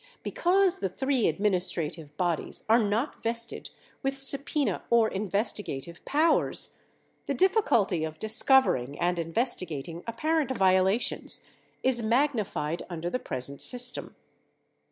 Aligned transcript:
Because 0.23 0.79
the 0.79 0.89
three 0.89 1.27
administrative 1.27 2.17
bodies 2.17 2.63
are 2.67 2.79
not 2.79 3.21
vested 3.21 3.69
with 4.01 4.15
565 4.15 4.31
subpena 4.31 4.81
or 4.89 5.07
investigative 5.09 6.03
powers, 6.05 6.75
the 7.27 7.35
difficulty 7.35 8.03
of 8.03 8.17
discovering 8.17 8.97
and 8.99 9.19
in 9.19 9.31
vestigating 9.31 10.03
apparent 10.07 10.57
violations 10.57 11.45
is 11.83 12.01
magnified 12.01 12.81
under 12.89 13.11
the 13.11 13.19
present 13.19 13.61
system. 13.61 14.15